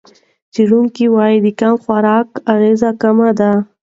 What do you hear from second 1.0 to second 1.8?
وايي د کم